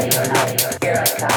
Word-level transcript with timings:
Here 0.00 0.98
I 0.98 1.06
come. 1.18 1.34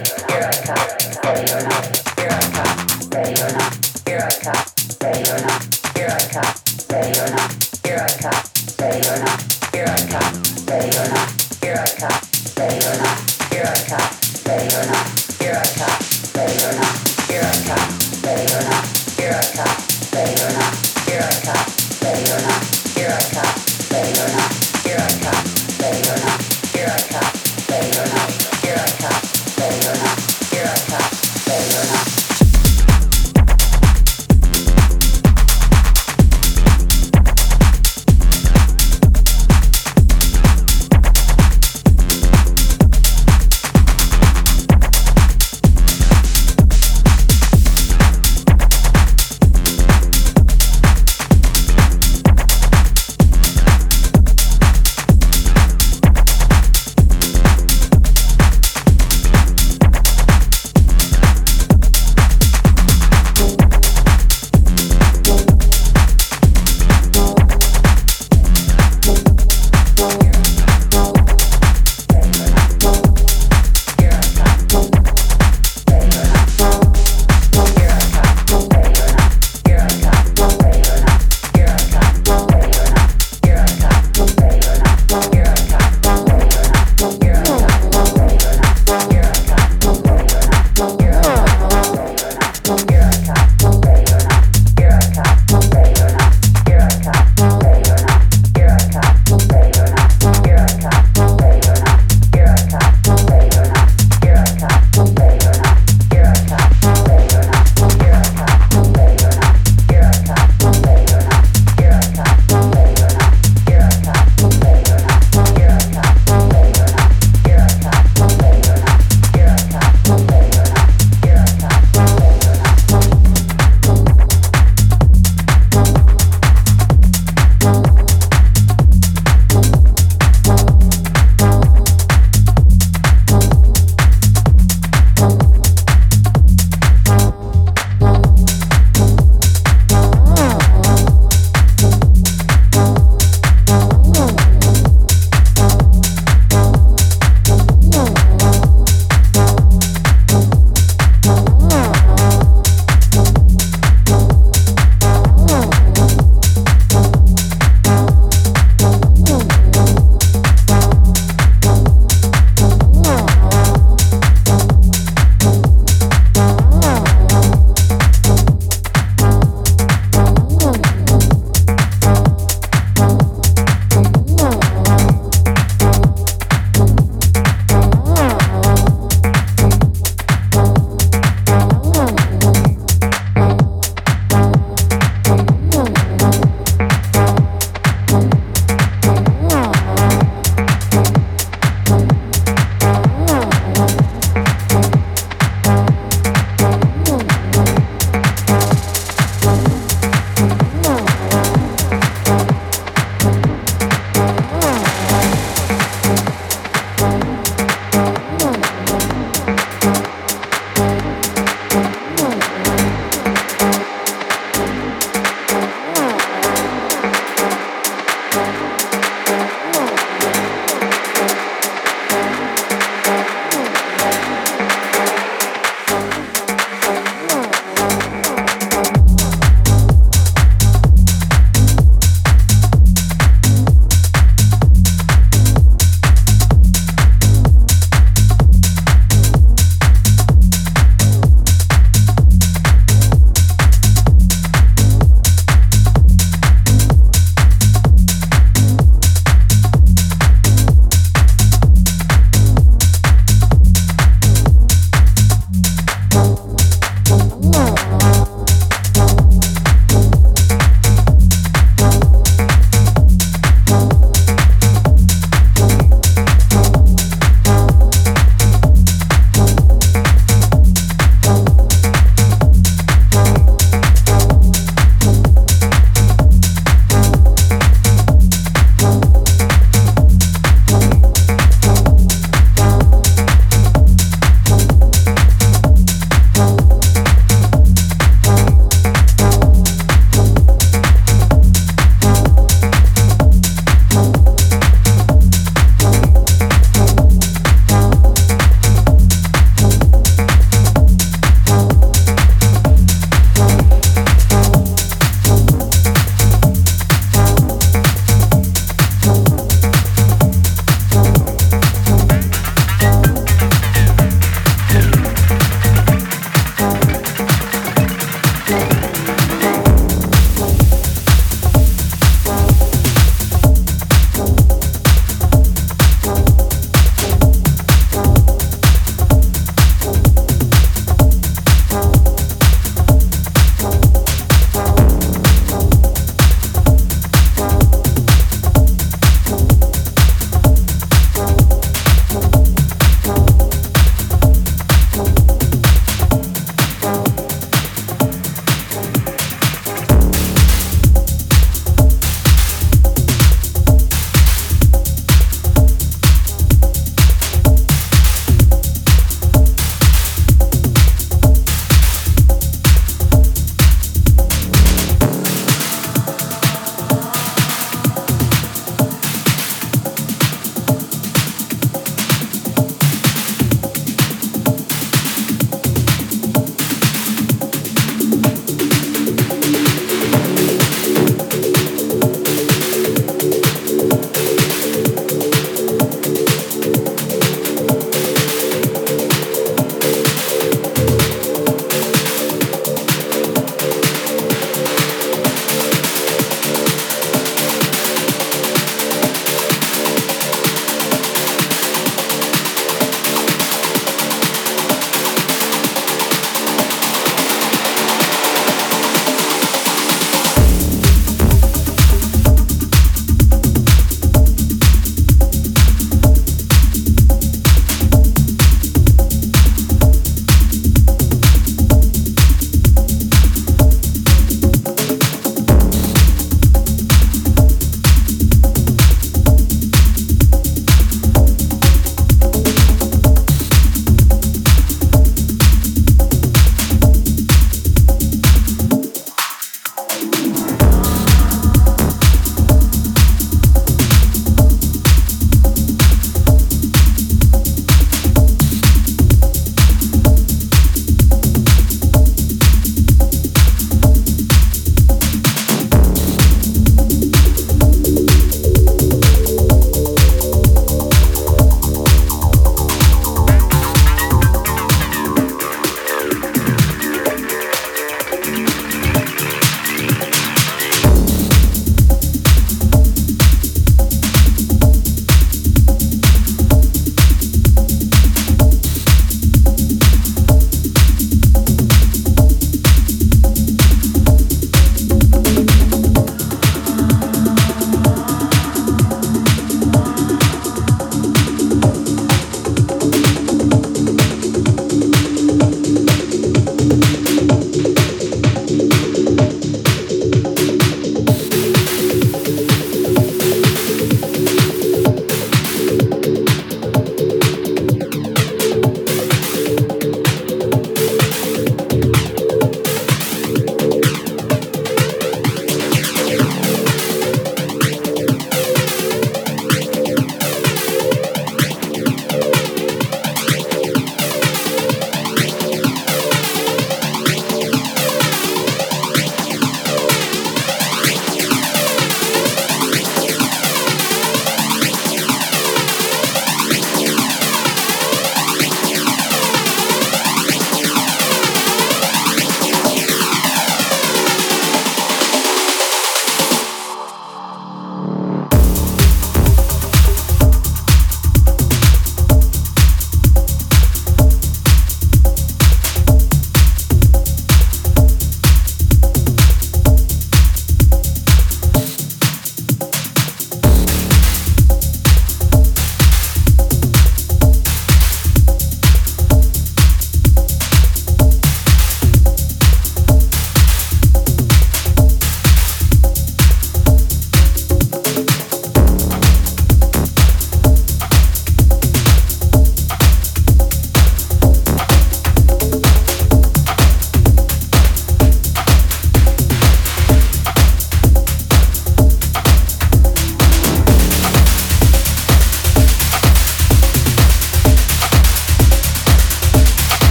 Here 0.00 0.48
I 0.48 0.52
come, 0.64 1.22
ready 1.24 1.52
or 1.52 1.68
not. 1.68 1.90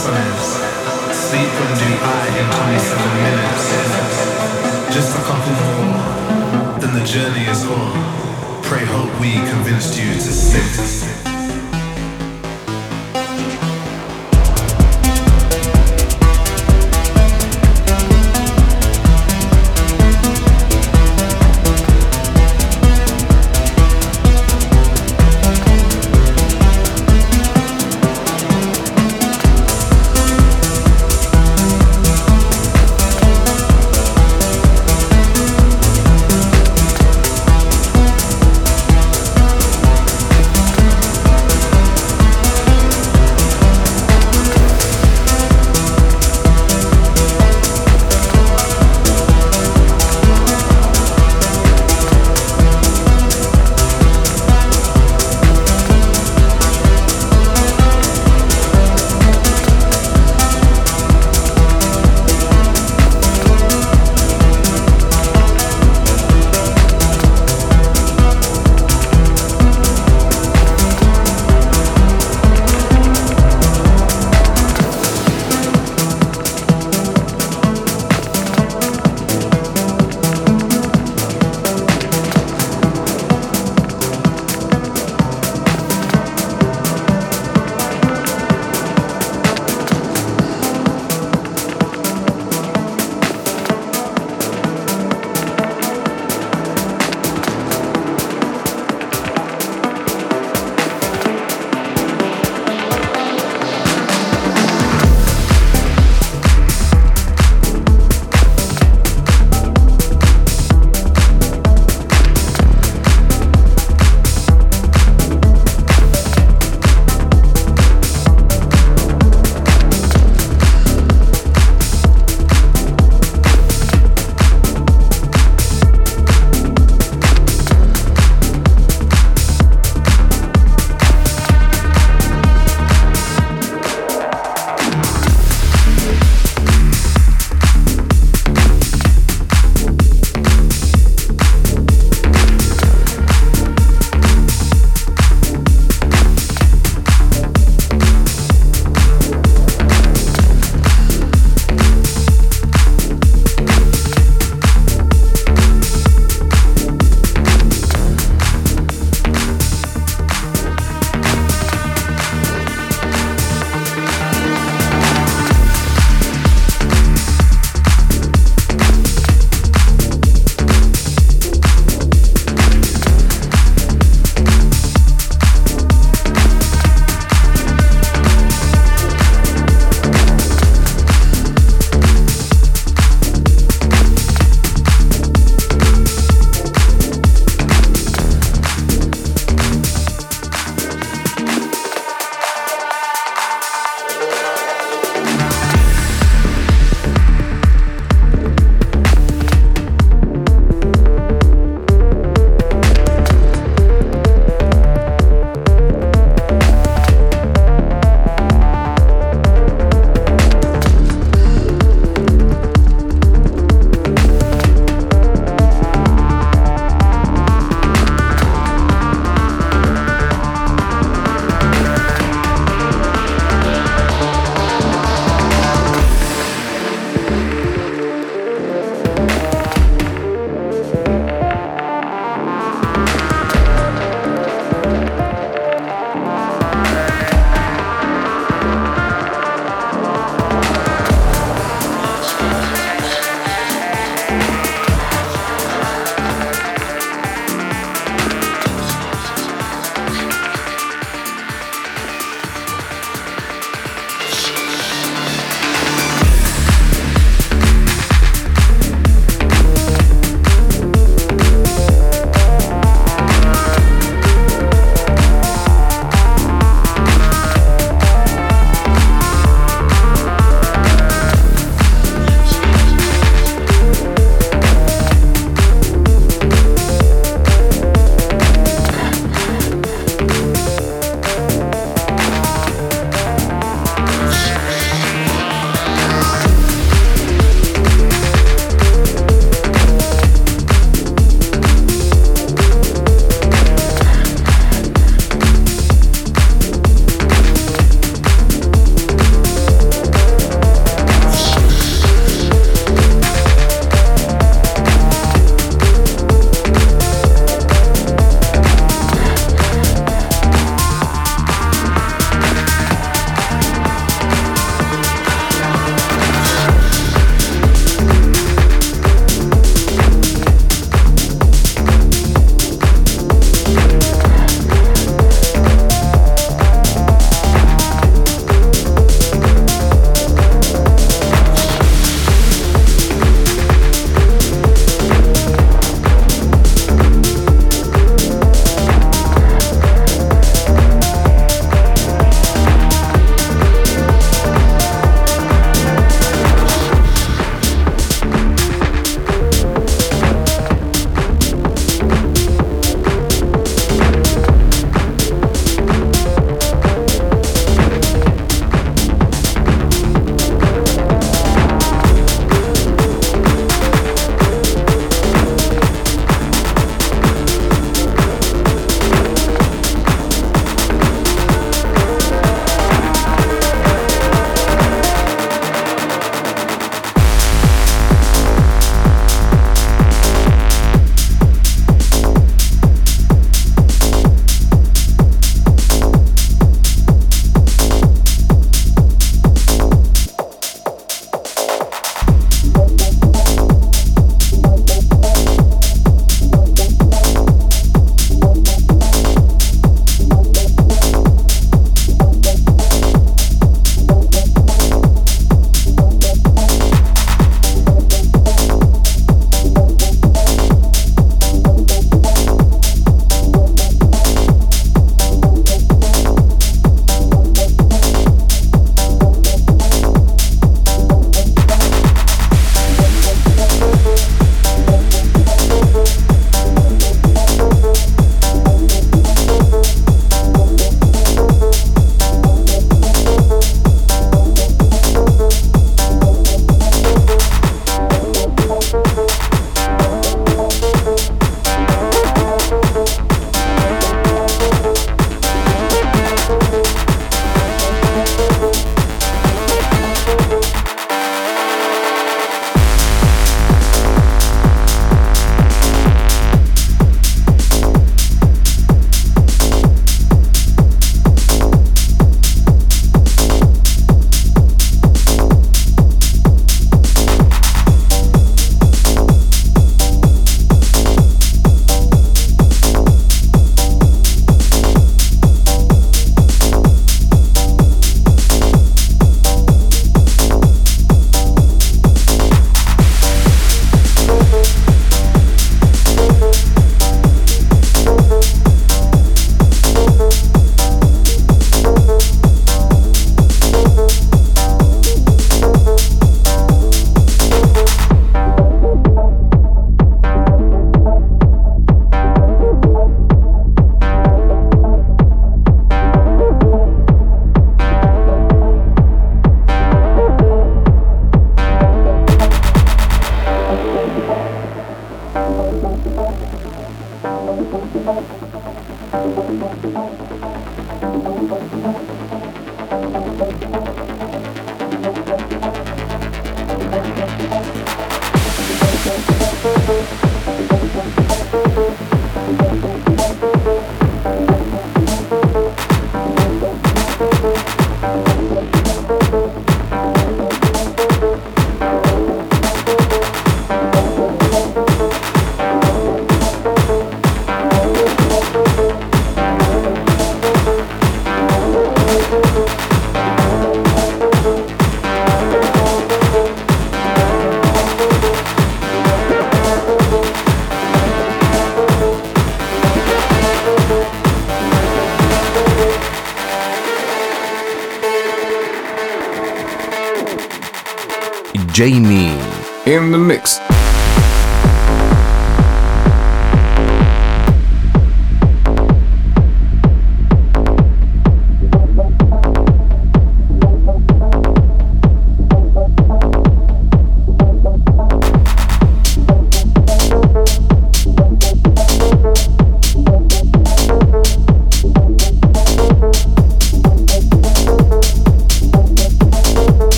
summers. 0.00 0.48
Sleep 1.12 1.48
from 1.58 1.70
Dubai 1.76 2.24
in 2.40 2.46
27 2.56 3.22
minutes. 3.26 3.64
Just 4.94 5.12
a 5.18 5.22
couple 5.28 5.52
more, 5.60 6.80
then 6.80 6.92
the 6.98 7.04
journey 7.04 7.44
is 7.46 7.64
on. 7.66 7.92
Pray 8.62 8.84
hope 8.86 9.12
we 9.20 9.34
convinced 9.52 9.98
you 10.00 10.10
to 10.14 10.32
sit. 10.32 11.29